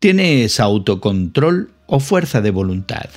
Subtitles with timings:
[0.00, 3.10] ¿Tienes autocontrol o fuerza de voluntad?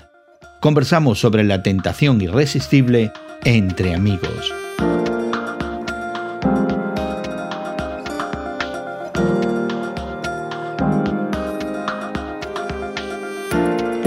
[0.62, 3.12] Conversamos sobre la tentación irresistible
[3.44, 4.52] entre amigos.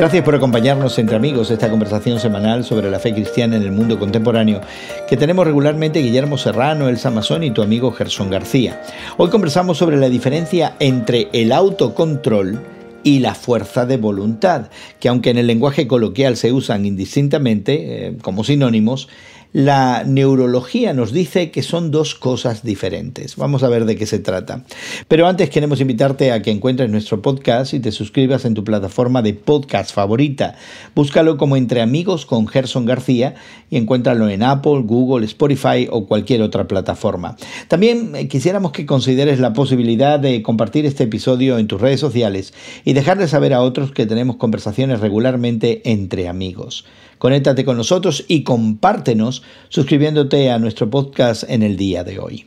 [0.04, 3.98] Gracias por acompañarnos entre amigos esta conversación semanal sobre la fe cristiana en el mundo
[3.98, 4.60] contemporáneo
[5.08, 8.82] que tenemos regularmente Guillermo Serrano, El Samazón y tu amigo Gerson García.
[9.16, 12.60] Hoy conversamos sobre la diferencia entre el autocontrol
[13.02, 14.68] y la fuerza de voluntad,
[15.00, 19.08] que aunque en el lenguaje coloquial se usan indistintamente eh, como sinónimos,
[19.54, 23.36] la neurología nos dice que son dos cosas diferentes.
[23.36, 24.64] Vamos a ver de qué se trata.
[25.06, 29.22] Pero antes queremos invitarte a que encuentres nuestro podcast y te suscribas en tu plataforma
[29.22, 30.56] de podcast favorita.
[30.96, 33.36] Búscalo como Entre Amigos con Gerson García
[33.70, 37.36] y encuéntralo en Apple, Google, Spotify o cualquier otra plataforma.
[37.68, 42.54] También eh, quisiéramos que consideres la posibilidad de compartir este episodio en tus redes sociales
[42.84, 46.84] y dejarle saber a otros que tenemos conversaciones regularmente entre amigos.
[47.24, 52.44] Conéctate con nosotros y compártenos suscribiéndote a nuestro podcast en el día de hoy.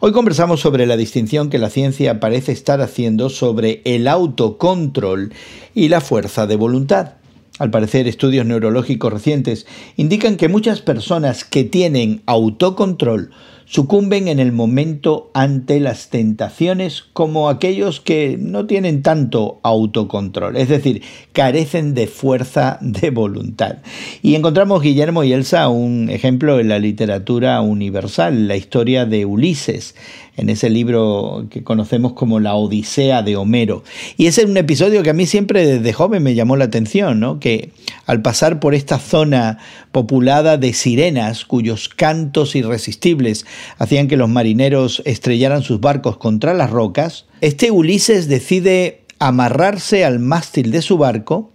[0.00, 5.34] Hoy conversamos sobre la distinción que la ciencia parece estar haciendo sobre el autocontrol
[5.74, 7.16] y la fuerza de voluntad.
[7.58, 9.66] Al parecer, estudios neurológicos recientes
[9.98, 13.30] indican que muchas personas que tienen autocontrol
[13.72, 20.68] sucumben en el momento ante las tentaciones como aquellos que no tienen tanto autocontrol, es
[20.68, 23.78] decir, carecen de fuerza de voluntad.
[24.20, 29.94] Y encontramos Guillermo y Elsa un ejemplo en la literatura universal, la historia de Ulises,
[30.36, 33.84] en ese libro que conocemos como La Odisea de Homero.
[34.16, 37.20] Y ese es un episodio que a mí siempre desde joven me llamó la atención,
[37.20, 37.38] ¿no?
[37.38, 37.70] que
[38.06, 39.58] al pasar por esta zona
[39.92, 43.44] populada de sirenas cuyos cantos irresistibles
[43.78, 50.18] hacían que los marineros estrellaran sus barcos contra las rocas, este Ulises decide amarrarse al
[50.18, 51.52] mástil de su barco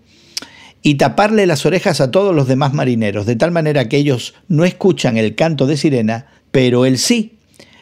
[0.83, 4.63] y taparle las orejas a todos los demás marineros, de tal manera que ellos no
[4.63, 7.36] escuchan el canto de sirena, pero él sí,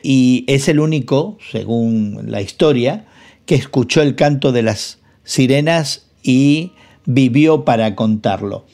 [0.08, 3.08] y es el único, según la historia,
[3.48, 6.74] que escuchó el canto de las sirenas y
[7.08, 8.68] vivió para contarlo.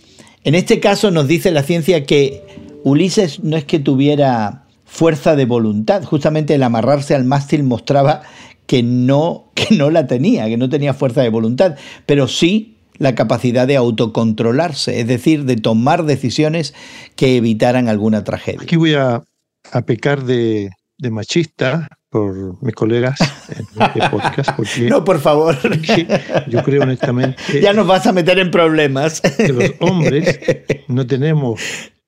[0.44, 2.44] En este caso nos dice la ciencia que
[2.84, 8.24] Ulises no es que tuviera fuerza de voluntad, justamente el amarrarse al mástil mostraba
[8.68, 13.16] que no, que no la tenía, que no tenía fuerza de voluntad, pero sí la
[13.16, 16.74] capacidad de autocontrolarse, es decir, de tomar decisiones
[17.16, 18.64] que evitaran alguna tragedia.
[18.64, 19.24] Aquí voy a,
[19.72, 23.18] a pecar de, de machista por mis colegas
[23.50, 24.60] en este podcast.
[24.82, 25.58] no, por favor.
[26.48, 27.60] Yo creo honestamente.
[27.60, 29.20] Ya nos vas a meter en problemas.
[29.20, 30.40] Que los hombres
[30.88, 31.60] no tenemos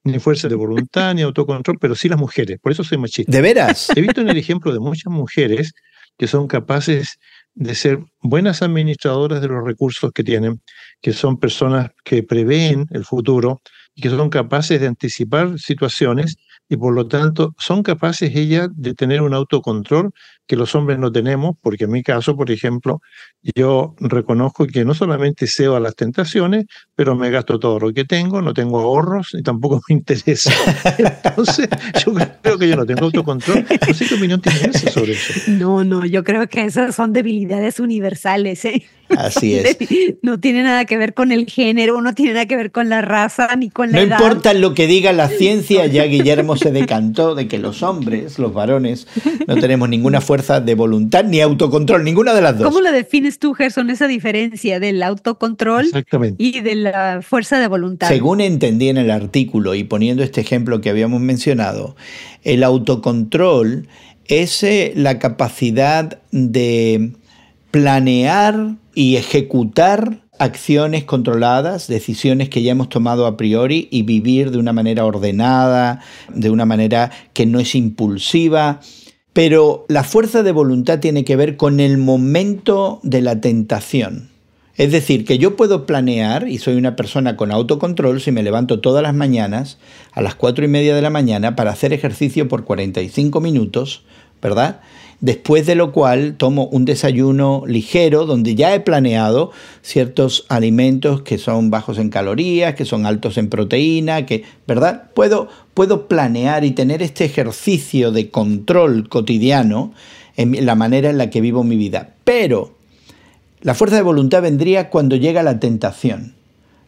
[0.03, 2.59] ni fuerza de voluntad ni autocontrol, pero sí las mujeres.
[2.61, 3.31] Por eso soy machista.
[3.31, 3.89] ¿De veras?
[3.95, 5.73] He visto en el ejemplo de muchas mujeres
[6.19, 7.17] que son capaces
[7.55, 10.61] de ser buenas administradoras de los recursos que tienen,
[11.01, 13.61] que son personas que prevén el futuro
[13.95, 16.35] y que son capaces de anticipar situaciones
[16.69, 20.11] y por lo tanto son capaces ellas de tener un autocontrol
[20.47, 23.01] que los hombres no tenemos, porque en mi caso, por ejemplo,
[23.55, 26.65] yo reconozco que no solamente cedo a las tentaciones,
[26.95, 30.51] pero me gasto todo lo que tengo, no tengo ahorros y tampoco me interesa.
[30.97, 31.69] Entonces,
[32.05, 33.65] yo creo que yo no tengo autocontrol.
[33.87, 35.51] No sé qué opinión tienes sobre eso.
[35.51, 38.65] No, no, yo creo que esas son debilidades universales.
[38.65, 38.83] ¿eh?
[39.17, 39.77] Así es.
[40.21, 43.01] No tiene nada que ver con el género, no tiene nada que ver con la
[43.01, 44.17] raza ni con la edad.
[44.19, 48.39] No importa lo que diga la ciencia, ya Guillermo se decantó de que los hombres,
[48.39, 49.07] los varones,
[49.47, 52.67] no tenemos ninguna fuerza de voluntad ni autocontrol, ninguna de las dos.
[52.67, 55.87] ¿Cómo lo defines tú, Gerson, esa diferencia del autocontrol
[56.37, 58.07] y de la fuerza de voluntad?
[58.07, 61.95] Según entendí en el artículo y poniendo este ejemplo que habíamos mencionado,
[62.43, 63.87] el autocontrol
[64.27, 67.11] es eh, la capacidad de
[67.73, 74.59] planear y ejecutar acciones controladas, decisiones que ya hemos tomado a priori y vivir de
[74.59, 75.99] una manera ordenada,
[76.31, 78.79] de una manera que no es impulsiva.
[79.33, 84.29] Pero la fuerza de voluntad tiene que ver con el momento de la tentación.
[84.77, 88.81] Es decir, que yo puedo planear, y soy una persona con autocontrol, si me levanto
[88.81, 89.79] todas las mañanas
[90.11, 94.03] a las cuatro y media de la mañana para hacer ejercicio por 45 minutos,
[94.43, 94.81] ¿verdad?
[95.23, 101.37] Después de lo cual tomo un desayuno ligero donde ya he planeado ciertos alimentos que
[101.37, 105.11] son bajos en calorías, que son altos en proteína, que, ¿verdad?
[105.13, 109.93] Puedo, puedo planear y tener este ejercicio de control cotidiano
[110.35, 112.15] en la manera en la que vivo mi vida.
[112.25, 112.73] Pero
[113.61, 116.33] la fuerza de voluntad vendría cuando llega la tentación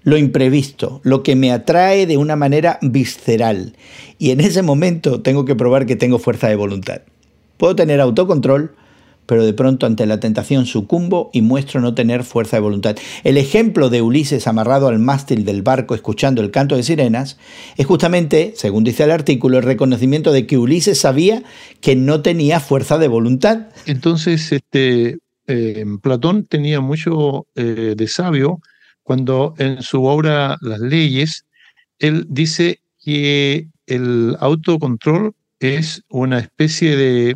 [0.03, 3.75] lo imprevisto, lo que me atrae de una manera visceral.
[4.19, 7.01] Y en ese momento tengo que probar que tengo fuerza de voluntad.
[7.57, 8.75] Puedo tener autocontrol,
[9.25, 12.95] pero de pronto ante la tentación sucumbo y muestro no tener fuerza de voluntad.
[13.23, 17.37] El ejemplo de Ulises amarrado al mástil del barco escuchando el canto de sirenas
[17.77, 21.43] es justamente, según dice el artículo, el reconocimiento de que Ulises sabía
[21.81, 23.67] que no tenía fuerza de voluntad.
[23.85, 25.17] Entonces, este,
[25.47, 28.59] eh, Platón tenía mucho eh, de sabio
[29.03, 31.45] cuando en su obra Las leyes,
[31.99, 37.35] él dice que el autocontrol es una especie de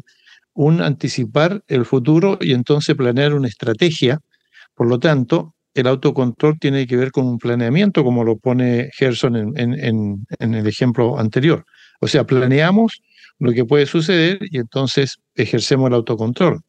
[0.53, 4.19] un anticipar el futuro y entonces planear una estrategia.
[4.75, 9.57] Por lo tanto, el autocontrol tiene que ver con un planeamiento, como lo pone Gerson
[9.57, 11.65] en, el ejemplo anterior.
[12.01, 13.01] O sea, planeamos
[13.39, 16.61] lo que puede suceder y entonces ejercemos el autocontrol.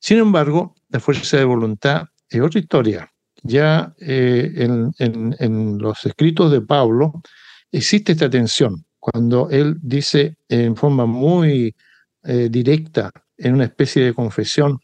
[0.00, 3.12] Sin embargo, la fuerza de voluntad es otra historia.
[3.42, 4.52] Ya eh,
[4.98, 7.22] en, los escritos de Pablo
[7.70, 8.84] existe esta tensión.
[9.00, 11.74] Cuando él dice en forma muy
[12.22, 14.78] eh, directa, en una especie de confesión,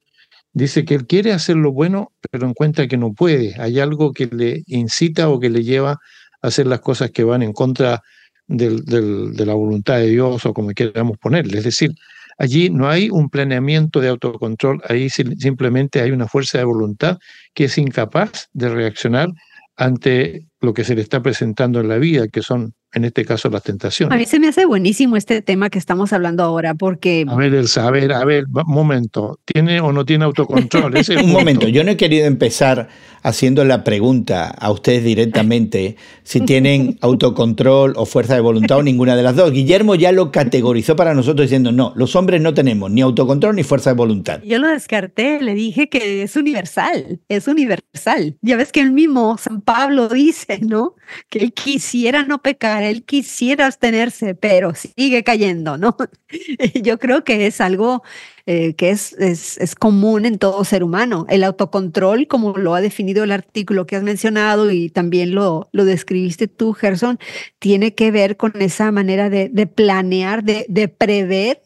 [0.53, 3.55] dice que él quiere hacer lo bueno, pero encuentra que no puede.
[3.61, 5.99] Hay algo que le incita o que le lleva a
[6.41, 8.03] hacer las cosas que van en contra
[8.49, 11.59] de la voluntad de Dios o como queramos ponerle.
[11.59, 11.93] Es decir,
[12.39, 17.19] allí no hay un planeamiento de autocontrol, ahí simplemente hay una fuerza de voluntad
[17.55, 19.29] que es incapaz de reaccionar
[19.77, 23.51] ante lo que se le está presentando en la vida, que son en este caso
[23.51, 24.15] las tentaciones.
[24.15, 27.27] A mí se me hace buenísimo este tema que estamos hablando ahora, porque...
[27.29, 30.95] A ver, Elsa, a ver, a ver, un momento, ¿tiene o no tiene autocontrol?
[31.23, 32.89] un momento, yo no he querido empezar
[33.23, 39.15] haciendo la pregunta a ustedes directamente si tienen autocontrol o fuerza de voluntad o ninguna
[39.15, 39.53] de las dos.
[39.53, 43.63] Guillermo ya lo categorizó para nosotros diciendo, no, los hombres no tenemos ni autocontrol ni
[43.63, 44.41] fuerza de voluntad.
[44.43, 48.39] Yo lo descarté, le dije que es universal, es universal.
[48.41, 50.95] Ya ves que el mismo San Pablo dice, ¿no?
[51.29, 55.97] Que él quisiera no pecar él quisiera abstenerse, pero sigue cayendo, ¿no?
[56.75, 58.03] Yo creo que es algo
[58.47, 61.27] eh, que es, es, común en todo ser humano.
[61.29, 65.85] El autocontrol, como lo ha definido el artículo que has mencionado y también lo, lo
[65.85, 67.19] describiste tú, Gerson,
[67.59, 71.61] tiene que ver con esa manera de, planear, de prever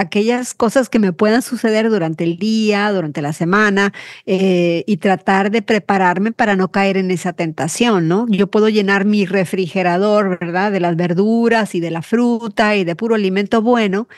[0.00, 3.92] aquellas cosas que me puedan suceder durante el día, durante la semana,
[4.26, 8.26] eh, y tratar de prepararme para no caer en esa tentación, ¿no?
[8.28, 10.72] Yo puedo llenar mi refrigerador, ¿verdad?
[10.72, 14.08] De las verduras y de la fruta y de puro alimento bueno,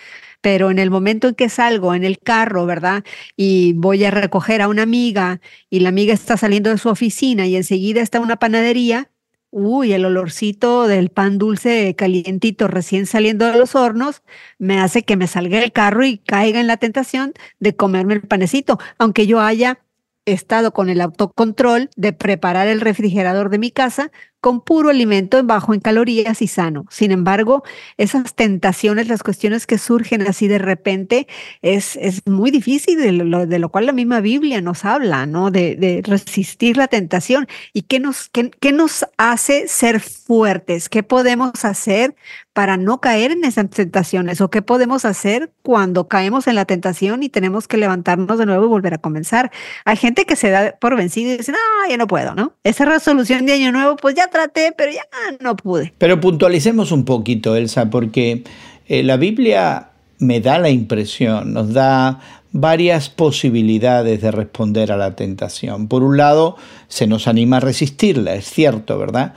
[0.43, 3.05] pero en el momento en que salgo en el carro, ¿verdad?
[3.37, 5.40] Y voy a recoger a una amiga
[5.70, 9.12] y la amiga está saliendo de su oficina y enseguida está una panadería,
[9.54, 14.22] Uy, el olorcito del pan dulce calientito recién saliendo de los hornos
[14.58, 18.22] me hace que me salga del carro y caiga en la tentación de comerme el
[18.22, 19.78] panecito, aunque yo haya
[20.25, 24.10] estado con el autocontrol de preparar el refrigerador de mi casa
[24.42, 26.84] con puro alimento bajo en calorías y sano.
[26.90, 27.62] Sin embargo,
[27.96, 31.28] esas tentaciones, las cuestiones que surgen así de repente,
[31.62, 35.52] es, es muy difícil, de lo, cual la misma Biblia nos habla, ¿no?
[35.52, 37.46] De, resistir la tentación.
[37.72, 40.88] ¿Y qué nos, qué, qué nos hace ser fuertes?
[40.88, 42.16] ¿Qué podemos hacer
[42.52, 44.40] para no caer en esas tentaciones?
[44.40, 48.64] ¿O qué podemos hacer cuando caemos en la tentación y tenemos que levantarnos de nuevo
[48.64, 49.52] y volver a comenzar?
[49.84, 51.58] Hay gente que se da por vencido y dice, no,
[51.88, 52.54] ya no puedo, ¿no?
[52.64, 55.05] Esa resolución de año nuevo, pues ya traté, pero ya
[55.40, 55.93] no pude.
[55.99, 58.43] Pero puntualicemos un poquito, Elsa, porque
[58.88, 62.20] eh, la Biblia me da la impresión, nos da
[62.52, 65.88] varias posibilidades de responder a la tentación.
[65.88, 66.56] Por un lado,
[66.88, 69.35] se nos anima a resistirla, es cierto, ¿verdad?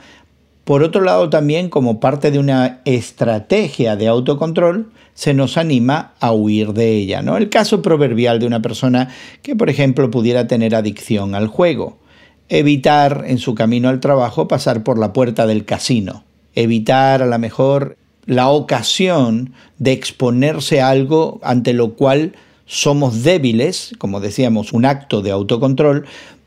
[0.64, 6.32] Por otro lado, también como parte de una estrategia de autocontrol, se nos anima a
[6.32, 7.36] huir de ella, ¿no?
[7.36, 9.08] El caso proverbial de una persona
[9.42, 11.98] que, por ejemplo, pudiera tener adicción al juego
[12.48, 16.24] evitar en su camino al trabajo pasar por la puerta del casino,
[16.54, 22.34] evitar a lo mejor la ocasión de exponerse a algo ante lo cual
[22.66, 26.06] somos débiles, como decíamos, un acto de autocontrol,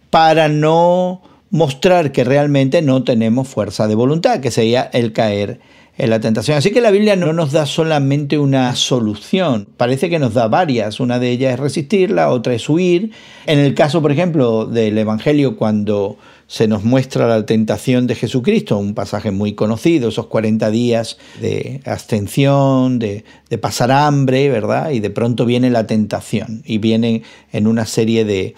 [0.09, 5.59] para no mostrar que realmente no tenemos fuerza de voluntad, que sería el caer
[5.99, 6.57] en la tentación.
[6.57, 11.01] Así que la Biblia no nos da solamente una solución, parece que nos da varias.
[11.01, 13.11] Una de ellas es resistirla, otra es huir.
[13.45, 18.77] En el caso, por ejemplo, del Evangelio, cuando se nos muestra la tentación de Jesucristo,
[18.77, 23.25] un pasaje muy conocido, esos 40 días de abstención, de,
[23.61, 24.91] pasar hambre, ¿verdad?
[24.91, 28.55] Y de pronto viene la tentación y viene en una serie de,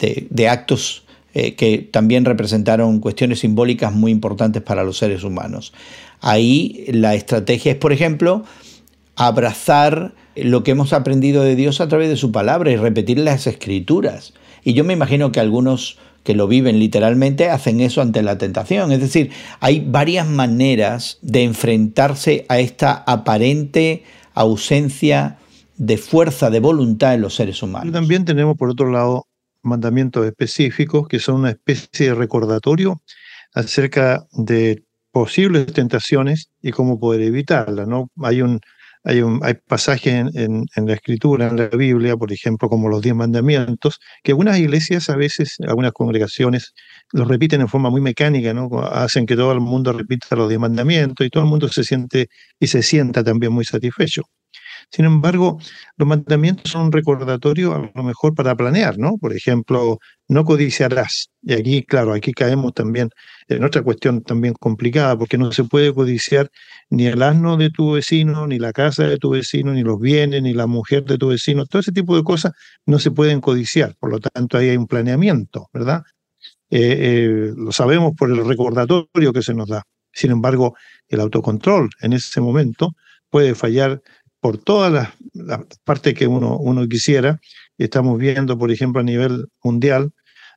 [0.00, 5.72] de actos eh, que también representaron cuestiones simbólicas muy importantes para los seres humanos.
[6.20, 8.44] Ahí la estrategia es, por ejemplo,
[9.16, 13.46] abrazar lo que hemos aprendido de Dios a través de su palabra y repetir las
[13.46, 14.34] escrituras.
[14.64, 18.92] Y yo me imagino que algunos que lo viven literalmente hacen eso ante la tentación.
[18.92, 25.38] Es decir, hay varias maneras de enfrentarse a esta aparente ausencia
[25.76, 27.92] de fuerza de voluntad en los seres humanos.
[27.92, 29.26] También tenemos, por otro lado,
[29.62, 33.00] mandamientos específicos que son una especie de recordatorio
[33.54, 37.88] acerca de posibles tentaciones y cómo poder evitarlas.
[37.88, 38.10] ¿no?
[38.22, 38.60] Hay un
[39.02, 43.14] hay, un, hay pasajes en, la escritura, en la Biblia, por ejemplo, como los diez
[43.14, 46.74] mandamientos, que algunas iglesias a veces, algunas congregaciones,
[47.12, 48.68] los repiten en forma muy mecánica, ¿no?
[48.82, 52.28] Hacen que todo el mundo repita los diez mandamientos y todo el mundo se siente
[52.58, 54.22] y se sienta también muy satisfecho.
[54.90, 55.58] Sin embargo,
[55.96, 59.18] los mandamientos son un recordatorio a lo mejor para planear, ¿no?
[59.18, 61.30] Por ejemplo, no codiciarás.
[61.42, 63.10] Y aquí, claro, aquí caemos también
[63.48, 66.50] en otra cuestión también complicada, porque no se puede codiciar
[66.90, 70.42] ni el asno de tu vecino, ni la casa de tu vecino, ni los bienes,
[70.42, 71.66] ni la mujer de tu vecino.
[71.66, 72.52] Todo ese tipo de cosas
[72.84, 73.94] no se pueden codiciar.
[74.00, 76.02] Por lo tanto, ahí hay un planeamiento, ¿verdad?
[76.70, 79.82] Eh, eh, lo sabemos por el recordatorio que se nos da.
[80.12, 80.74] Sin embargo,
[81.08, 82.94] el autocontrol en ese momento
[83.30, 84.02] puede fallar
[84.40, 84.92] por todas
[85.34, 87.40] las, partes que uno, uno quisiera.
[87.78, 90.12] Estamos viendo, por ejemplo, a nivel mundial,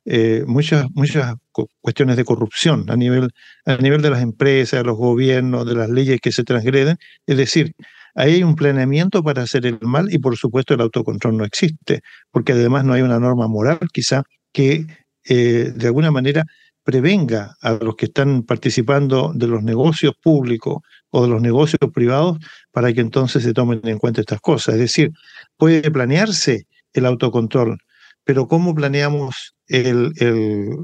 [0.06, 1.34] eh, muchas, muchas
[1.80, 3.30] cuestiones de corrupción a nivel,
[3.64, 6.98] a nivel de las empresas, de los gobiernos, de las leyes que se transgreden.
[7.26, 7.74] Es decir,
[8.14, 12.52] hay un planeamiento para hacer el mal y por supuesto el autocontrol no existe, porque
[12.52, 14.22] además no hay una norma moral quizá
[14.52, 14.86] que
[15.28, 16.44] eh, de alguna manera
[16.84, 20.82] prevenga a los que están participando de los negocios públicos
[21.16, 22.38] o de los negocios privados
[22.72, 24.74] para que entonces se tomen en cuenta estas cosas.
[24.74, 25.12] Es decir,
[25.56, 27.78] puede planearse el autocontrol,
[28.24, 30.12] pero ¿cómo planeamos el,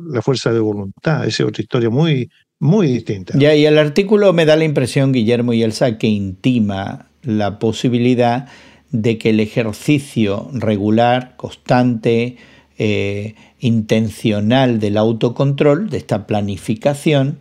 [0.08, 1.26] la fuerza de voluntad?
[1.26, 3.36] Esa es otra historia muy, muy distinta.
[3.36, 8.46] Ya, y el artículo me da la impresión, Guillermo y Elsa, que intima la posibilidad
[8.92, 12.36] de que el ejercicio regular, constante,
[12.78, 17.40] eh, intencional del autocontrol, de esta planificación,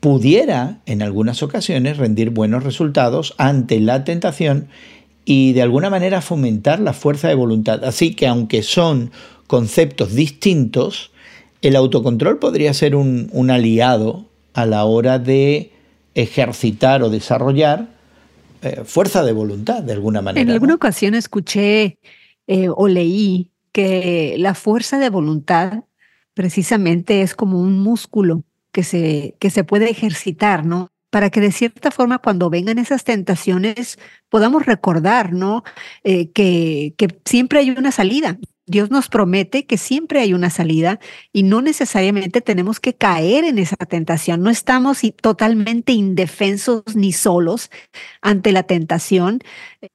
[0.00, 4.68] pudiera en algunas ocasiones rendir buenos resultados ante la tentación
[5.24, 7.84] y de alguna manera fomentar la fuerza de voluntad.
[7.84, 9.12] Así que aunque son
[9.46, 11.12] conceptos distintos,
[11.62, 15.72] el autocontrol podría ser un, aliado a la hora de
[16.14, 17.88] ejercitar o desarrollar
[18.62, 20.42] eh, fuerza de voluntad de alguna manera.
[20.42, 21.98] En alguna ocasión escuché
[22.46, 25.84] eh, o leí que la fuerza de voluntad
[26.34, 30.88] precisamente es como un músculo que se, que se puede ejercitar, ¿no?
[31.10, 33.98] Para que de cierta forma cuando vengan esas tentaciones
[34.28, 35.64] podamos recordar, ¿no?
[36.04, 38.38] Eh, que, que siempre hay una salida.
[38.70, 41.00] Dios nos promete que siempre hay una salida
[41.32, 44.42] y no necesariamente tenemos que caer en esa tentación.
[44.42, 47.68] No estamos totalmente indefensos ni solos
[48.22, 49.40] ante la tentación.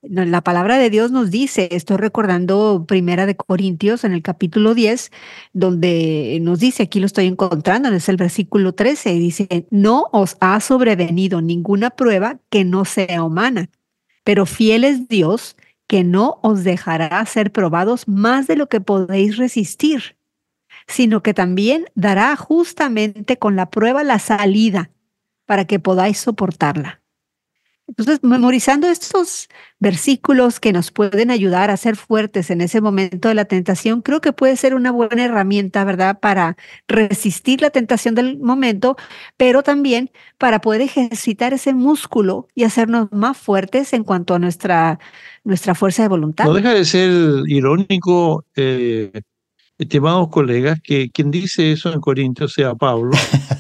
[0.02, 5.10] La palabra de Dios nos dice, estoy recordando Primera de Corintios en el capítulo 10,
[5.54, 10.60] donde nos dice, aquí lo estoy encontrando, es el versículo 13, dice, no os ha
[10.60, 13.70] sobrevenido ninguna prueba que no sea humana,
[14.26, 15.56] pero fiel es Dios
[15.88, 20.18] que no os dejará ser probados más de lo que podéis resistir,
[20.88, 24.92] sino que también dará justamente con la prueba la salida
[25.46, 27.02] para que podáis soportarla.
[27.88, 29.48] Entonces, memorizando estos
[29.80, 34.22] versículos que nos pueden ayudar a ser fuertes en ese momento de la tentación, creo
[34.22, 38.98] que puede ser una buena herramienta, ¿verdad?, para resistir la tentación del momento,
[39.38, 45.00] pero también para poder ejercitar ese músculo y hacernos más fuertes en cuanto a nuestra,
[45.44, 46.46] nuestra fuerza de voluntad.
[46.46, 47.12] No deja de ser
[47.48, 49.12] irónico eh,
[49.78, 53.12] estimados colegas, que quien dice eso en Corintios sea Pablo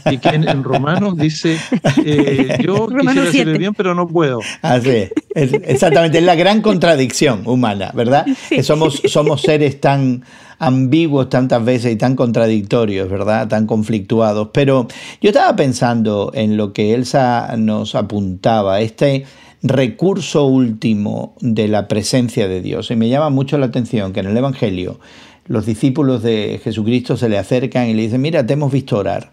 [0.10, 1.58] y quien en Romanos dice,
[2.06, 4.40] eh, yo quisiera hacerle bien, pero no puedo.
[4.62, 4.90] Así
[5.36, 8.26] es, exactamente, es la gran contradicción humana, ¿verdad?
[8.50, 10.24] Que somos, somos seres tan
[10.58, 13.48] ambiguos tantas veces y tan contradictorios, ¿verdad?
[13.48, 14.50] Tan conflictuados.
[14.54, 14.88] Pero
[15.22, 19.26] yo estaba pensando en lo que Elsa nos apuntaba, este
[19.64, 22.92] recurso último de la presencia de Dios.
[22.92, 25.00] Y me llama mucho la atención que en el Evangelio
[25.48, 29.32] los discípulos de Jesucristo se le acercan y le dicen, mira, te hemos visto orar.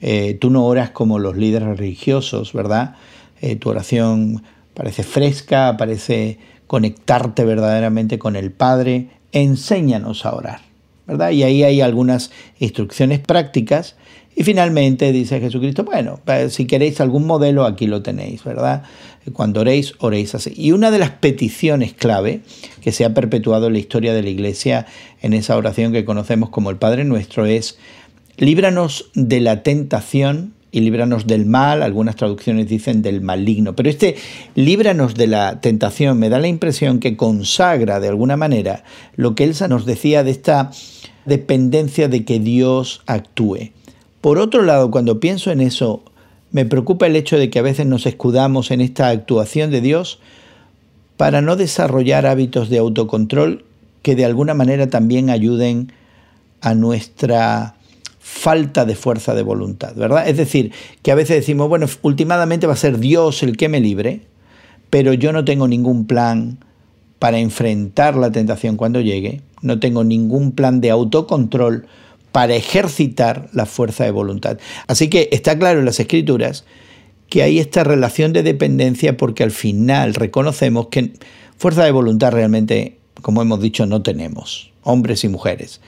[0.00, 2.96] Eh, tú no oras como los líderes religiosos, ¿verdad?
[3.40, 4.42] Eh, tu oración
[4.74, 9.08] parece fresca, parece conectarte verdaderamente con el Padre.
[9.32, 10.60] Enséñanos a orar,
[11.32, 13.96] Y ahí hay algunas instrucciones prácticas.
[14.34, 18.84] Y finalmente dice Jesucristo, bueno, si queréis algún modelo, aquí lo tenéis, ¿verdad?
[19.32, 20.52] Cuando oréis, oréis así.
[20.56, 22.40] Y una de las peticiones clave
[22.80, 24.86] que se ha perpetuado en la historia de la Iglesia
[25.20, 27.76] en esa oración que conocemos como el Padre Nuestro es,
[28.36, 34.16] líbranos de la tentación y líbranos del mal, algunas traducciones dicen del maligno, pero este
[34.54, 38.84] líbranos de la tentación me da la impresión que consagra de alguna manera
[39.16, 40.70] lo que Elsa nos decía de esta
[41.24, 43.70] dependencia de que Dios actúe.
[44.20, 46.02] Por otro lado, cuando pienso en eso,
[46.52, 50.18] me preocupa el hecho de que a veces nos escudamos en esta actuación de Dios
[51.16, 53.64] para no desarrollar hábitos de autocontrol
[54.02, 55.92] que de alguna manera también ayuden
[56.60, 57.76] a nuestra
[58.18, 60.28] falta de fuerza de voluntad, ¿verdad?
[60.28, 60.72] Es decir,
[61.02, 64.22] que a veces decimos, bueno, últimamente va a ser Dios el que me libre,
[64.88, 66.58] pero yo no tengo ningún plan
[67.20, 71.86] para enfrentar la tentación cuando llegue, no tengo ningún plan de autocontrol
[72.32, 74.58] para ejercitar la fuerza de voluntad.
[74.86, 76.64] Así que está claro en las escrituras
[77.28, 81.12] que hay esta relación de dependencia porque al final reconocemos que
[81.58, 85.82] fuerza de voluntad realmente, como hemos dicho, no tenemos, hombres y mujeres,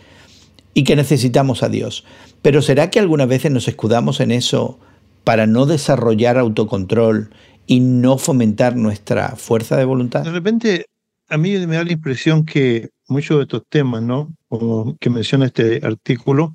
[0.75, 2.05] y que necesitamos a Dios.
[2.43, 4.79] Pero ¿será que algunas veces nos escudamos en eso
[5.25, 7.31] para no desarrollar autocontrol
[7.67, 10.25] y no fomentar nuestra fuerza de voluntad?
[10.25, 10.85] De repente,
[11.33, 14.35] a mí me da la impresión que muchos de estos temas, ¿no?
[14.49, 16.55] Como que menciona este artículo,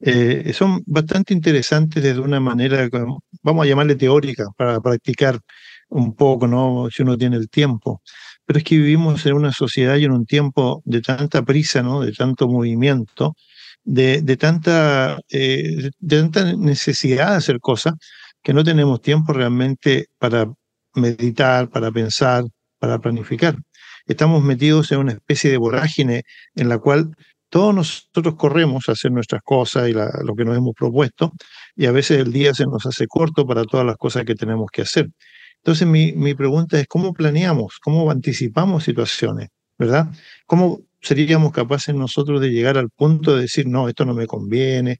[0.00, 2.88] eh, son bastante interesantes desde una manera,
[3.42, 5.40] vamos a llamarle teórica, para practicar
[5.88, 6.88] un poco, ¿no?
[6.90, 8.00] Si uno tiene el tiempo.
[8.46, 12.00] Pero es que vivimos en una sociedad y en un tiempo de tanta prisa, ¿no?
[12.00, 13.34] De tanto movimiento,
[13.84, 14.14] de,
[15.30, 17.94] eh, de tanta necesidad de hacer cosas,
[18.42, 20.46] que no tenemos tiempo realmente para
[20.94, 22.44] meditar, para pensar,
[22.78, 23.56] para planificar.
[24.06, 27.14] Estamos metidos en una especie de vorágine en la cual
[27.48, 31.32] todos nosotros corremos a hacer nuestras cosas y lo que nos hemos propuesto,
[31.76, 34.70] y a veces el día se nos hace corto para todas las cosas que tenemos
[34.72, 35.10] que hacer.
[35.56, 37.78] Entonces mi, mi pregunta es, ¿cómo planeamos?
[37.82, 39.50] ¿Cómo anticipamos situaciones?
[39.78, 40.08] ¿Verdad?
[40.46, 44.98] ¿Cómo seríamos capaces nosotros de llegar al punto de decir, no, esto no me conviene?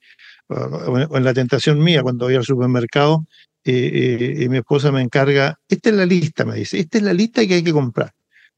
[0.48, 3.24] O en la tentación mía, cuando voy al supermercado
[3.64, 7.04] eh, eh, y mi esposa me encarga, esta es la lista, me dice, esta es
[7.04, 8.12] la lista que hay que comprar.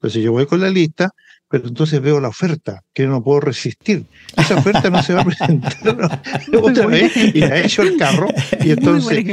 [0.04, 1.14] Entonces yo voy con la lista
[1.54, 4.06] pero entonces veo la oferta, que no puedo resistir.
[4.36, 6.20] Esa oferta no se va a presentar
[6.60, 8.26] otra vez y ha hecho el carro.
[8.60, 9.24] Y entonces,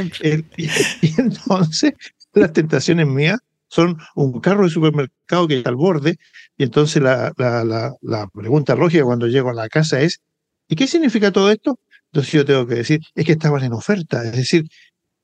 [0.56, 1.94] y, entonces
[2.32, 6.16] las tentaciones mías son un carro de supermercado que está al borde.
[6.56, 10.20] Y entonces la, la, la, la pregunta lógica cuando llego a la casa es,
[10.68, 11.80] ¿y qué significa todo esto?
[12.12, 14.22] Entonces yo tengo que decir, es que estaban en oferta.
[14.22, 14.68] Es decir,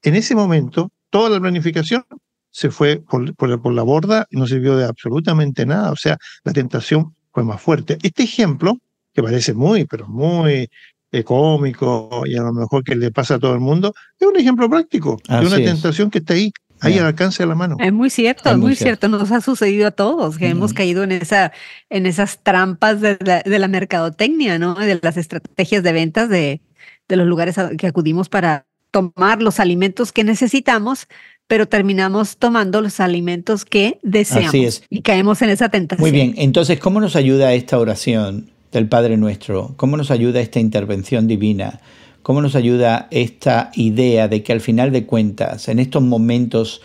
[0.03, 2.05] en ese momento, toda la planificación
[2.51, 5.93] se fue por, por, la borda y no sirvió de absolutamente nada.
[5.93, 7.99] O sea, la tentación fue más fuerte.
[8.03, 8.79] Este ejemplo,
[9.13, 10.69] que parece muy, pero muy
[11.13, 14.37] eh, cómico y a lo mejor que le pasa a todo el mundo, es un
[14.37, 17.77] ejemplo práctico de una tentación que está ahí, ahí al alcance de la mano.
[17.81, 19.09] Es muy cierto, es muy, cierto.
[19.09, 21.53] Nos ha sucedido a todos que hemos caído en esa,
[21.91, 24.75] en esas trampas de la, de la mercadotecnia, ¿no?
[24.75, 26.61] De las estrategias de ventas de,
[27.09, 31.07] de los lugares a que acudimos para tomar los alimentos que necesitamos,
[31.47, 36.03] pero terminamos tomando los alimentos que deseamos y caemos en esa tentación.
[36.03, 39.75] Muy bien, entonces, ¿cómo nos ayuda esta oración del Padre Nuestro?
[39.77, 41.81] ¿Cómo nos ayuda esta intervención divina?
[42.23, 46.83] ¿Cómo nos ayuda esta idea de que al final de cuentas, en estos momentos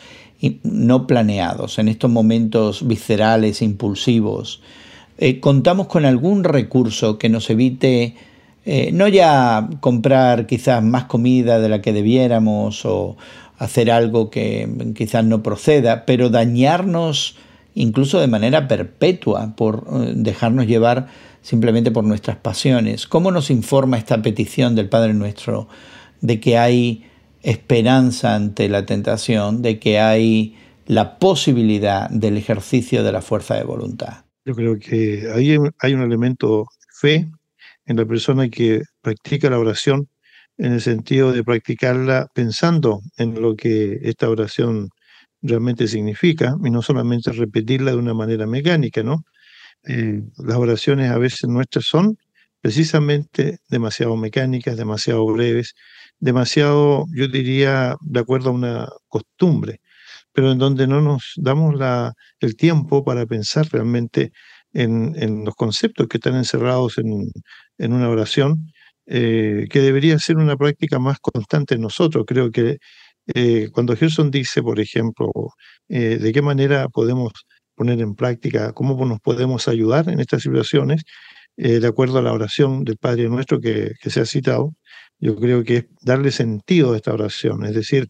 [0.63, 4.61] no planeados, en estos momentos viscerales, impulsivos,
[5.17, 8.15] eh, contamos con algún recurso que nos evite
[8.65, 13.17] eh, no ya comprar quizás más comida de la que debiéramos o,
[13.57, 17.37] hacer algo que quizás no proceda, pero dañarnos
[17.75, 21.07] incluso de manera perpetua por eh, dejarnos llevar
[21.41, 23.07] simplemente por nuestras pasiones.
[23.07, 25.67] ¿Cómo nos informa esta petición del Padre nuestro
[26.21, 27.05] de que hay
[27.41, 33.63] esperanza ante la tentación, de que hay la posibilidad del ejercicio de la fuerza de
[33.63, 34.25] voluntad?
[34.45, 37.29] Yo creo que ahí hay un elemento fe
[37.85, 40.07] en la persona que practica la oración
[40.57, 44.89] en el sentido de practicarla pensando en lo que esta oración
[45.41, 49.23] realmente significa y no solamente repetirla de una manera mecánica, ¿no?
[49.85, 52.17] Eh, las oraciones a veces nuestras son
[52.61, 55.73] precisamente demasiado mecánicas, demasiado breves,
[56.19, 59.81] demasiado, yo diría, de acuerdo a una costumbre,
[60.31, 64.31] pero en donde no nos damos la, el tiempo para pensar realmente
[64.73, 67.29] en, los conceptos que están encerrados en,
[67.77, 68.73] en una oración
[69.05, 72.23] eh, que debería ser una práctica más constante en nosotros.
[72.25, 72.77] Creo que
[73.35, 75.29] eh, cuando Gerson dice, por ejemplo,
[75.89, 77.33] eh, de qué manera podemos
[77.75, 81.03] poner en práctica, cómo nos podemos ayudar en estas situaciones,
[81.55, 84.73] de acuerdo a la oración del Padre Nuestro que, se ha citado,
[85.19, 88.09] yo creo que es darle sentido a esta oración, es decir,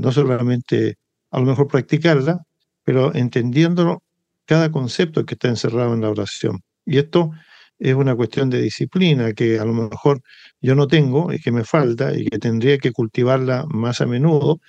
[0.00, 0.96] no solamente
[1.32, 2.38] a lo mejor practicarla,
[2.84, 4.03] pero entendiendo
[4.46, 6.60] cada concepto que está encerrado en la oración.
[6.86, 7.30] Y esto
[7.78, 10.20] es una cuestión de disciplina que a lo mejor
[10.60, 14.60] yo no tengo y que me falta y que tendría que cultivarla más a menudo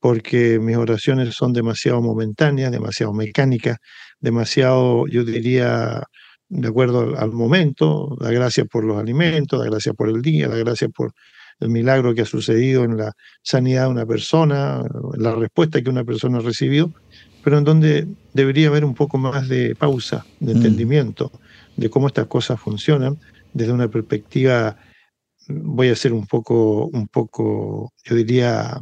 [0.00, 3.78] porque mis oraciones son demasiado momentáneas, demasiado mecánicas,
[4.20, 6.02] demasiado, yo diría,
[6.48, 10.56] de acuerdo al, momento, la gracia por los alimentos, la gracia por el día, la
[10.56, 11.12] gracia por
[11.60, 14.82] el milagro que ha sucedido en la sanidad de una persona,
[15.16, 16.92] la respuesta que una persona ha recibido,
[17.44, 20.56] pero en donde debería haber un poco más de pausa, de mm.
[20.56, 21.30] entendimiento
[21.76, 23.18] de cómo estas cosas funcionan
[23.52, 24.76] desde una perspectiva,
[25.46, 28.80] voy a ser un poco, un poco, yo diría,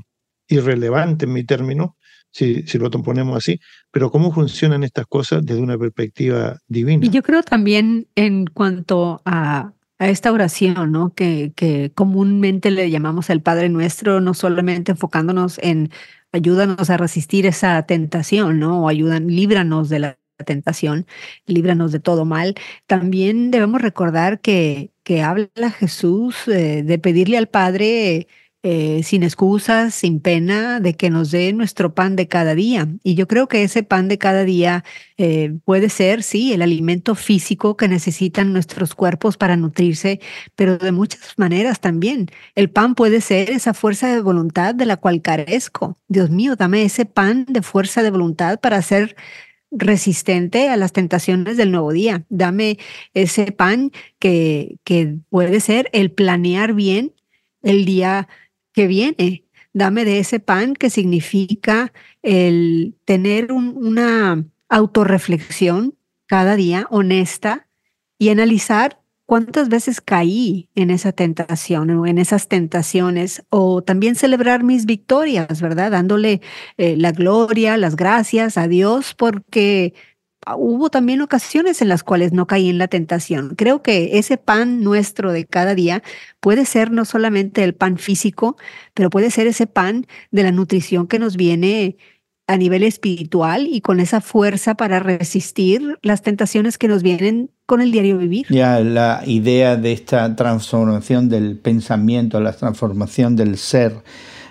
[0.48, 1.96] irrelevante en mi término,
[2.30, 3.58] si, si lo ponemos así,
[3.90, 7.04] pero cómo funcionan estas cosas desde una perspectiva divina.
[7.04, 9.72] Y yo creo también en cuanto a,
[10.02, 11.14] a esta oración, ¿no?
[11.14, 15.90] Que, comúnmente le llamamos el Padre Nuestro, no solamente enfocándonos en
[16.32, 18.82] ayúdanos a resistir esa tentación, ¿no?
[18.82, 21.06] O ayudan, líbranos de la tentación,
[21.46, 22.56] líbranos de todo mal.
[22.88, 28.26] También debemos recordar que, que habla Jesús eh, de pedirle al Padre
[28.64, 32.88] eh, sin excusas, sin pena, de que nos dé nuestro pan de cada día.
[33.02, 34.84] Y yo creo que ese pan de cada día
[35.16, 40.20] eh, puede ser, sí, el alimento físico que necesitan nuestros cuerpos para nutrirse,
[40.54, 42.28] pero de muchas maneras también.
[42.54, 45.98] El pan puede ser esa fuerza de voluntad de la cual carezco.
[46.06, 49.16] Dios mío, dame ese pan de fuerza de voluntad para ser
[49.72, 52.24] resistente a las tentaciones del nuevo día.
[52.28, 52.78] Dame
[53.14, 57.12] ese pan que, que puede ser el planear bien
[57.62, 58.28] el día
[58.72, 59.44] que viene.
[59.72, 65.94] Dame de ese pan que significa el tener una autorreflexión
[66.26, 67.68] cada día honesta
[68.18, 74.62] y analizar cuántas veces caí en esa tentación o en esas tentaciones o también celebrar
[74.62, 75.90] mis victorias, ¿verdad?
[75.90, 76.42] Dándole
[76.76, 79.94] eh, la gloria, las gracias a Dios porque
[80.56, 83.54] hubo también ocasiones en las cuales no caí en la tentación.
[83.56, 86.02] Creo que ese pan nuestro de cada día
[86.40, 88.56] puede ser no solamente el pan físico,
[88.94, 91.96] pero puede ser ese pan de la nutrición que nos viene
[92.48, 97.80] a nivel espiritual y con esa fuerza para resistir las tentaciones que nos vienen con
[97.80, 98.46] el diario vivir.
[98.50, 103.94] Ya la idea de esta transformación del pensamiento, la transformación del ser,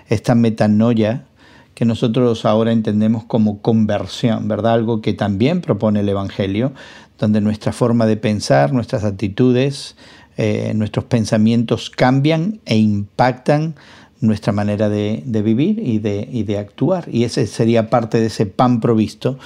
[0.08, 1.26] esta metanoia,
[1.74, 4.74] que nosotros ahora entendemos como conversión, ¿verdad?
[4.74, 6.72] Algo que también propone el Evangelio,
[7.18, 9.96] donde nuestra forma de pensar, nuestras actitudes,
[10.36, 13.74] eh, nuestros pensamientos cambian e impactan
[14.20, 17.06] nuestra manera de, vivir y de, y de actuar.
[17.10, 19.38] Y ese sería parte de ese pan provisto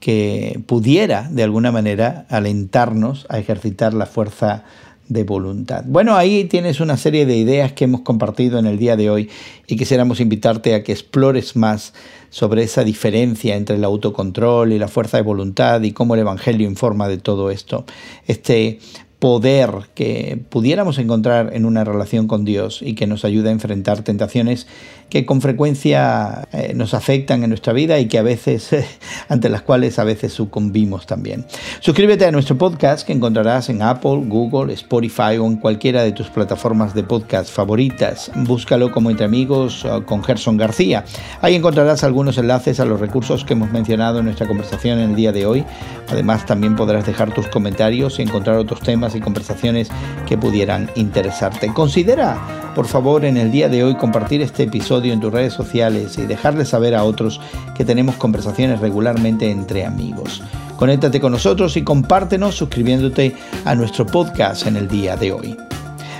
[0.00, 4.64] que pudiera, de alguna manera, alentarnos a ejercitar la fuerza
[5.08, 5.84] de voluntad.
[5.86, 9.30] Bueno, ahí tienes una serie de ideas que hemos compartido en el día de hoy
[9.66, 11.92] y quisiéramos invitarte a que explores más
[12.30, 16.66] sobre esa diferencia entre el autocontrol y la fuerza de voluntad y cómo el Evangelio
[16.66, 17.84] informa de todo esto.
[18.26, 18.80] Este
[19.24, 24.02] poder que pudiéramos encontrar en una relación con Dios y que nos ayude a enfrentar
[24.02, 24.66] tentaciones
[25.08, 28.68] que con frecuencia eh, nos afectan en nuestra vida y que a veces,
[29.30, 31.46] ante las cuales a veces sucumbimos también.
[31.80, 36.28] Suscríbete a nuestro podcast que encontrarás en Apple, Google, Spotify o en cualquiera de tus
[36.28, 38.30] plataformas de podcast favoritas.
[38.34, 41.04] Búscalo como Entre Amigos uh, con Gerson García.
[41.40, 45.16] Ahí encontrarás algunos enlaces a los recursos que hemos mencionado en nuestra conversación en el
[45.16, 45.64] día de hoy.
[46.08, 49.88] Además, también podrás dejar tus comentarios y encontrar otros temas y conversaciones
[50.26, 51.72] que pudieran interesarte.
[51.72, 56.18] Considera, por favor, en el día de hoy compartir este episodio en tus redes sociales
[56.18, 57.40] y dejarle saber a otros
[57.76, 60.42] que tenemos conversaciones regularmente entre amigos.
[60.76, 65.56] Conéctate con nosotros y compártenos suscribiéndote a nuestro podcast en el día de hoy.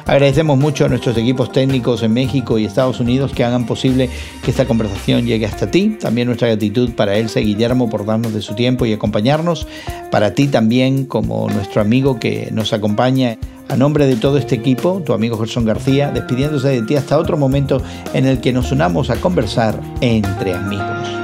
[0.07, 4.11] Agradecemos mucho a nuestros equipos técnicos en México y Estados Unidos que hagan posible
[4.45, 5.97] que esta conversación llegue hasta ti.
[5.99, 9.67] También nuestra gratitud para Elsa y Guillermo por darnos de su tiempo y acompañarnos.
[10.11, 13.39] Para ti también como nuestro amigo que nos acompaña.
[13.69, 17.39] A nombre de todo este equipo, tu amigo Gerson García, despidiéndose de ti hasta otro
[17.39, 17.81] momento
[18.13, 21.24] en el que nos unamos a conversar entre amigos.